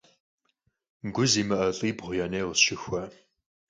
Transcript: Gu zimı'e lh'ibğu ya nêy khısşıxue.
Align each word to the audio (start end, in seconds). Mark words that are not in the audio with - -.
Gu 1.13 1.23
zimı'e 1.31 1.67
lh'ibğu 1.77 2.09
ya 2.17 2.25
nêy 2.31 2.43
khısşıxue. 2.47 3.03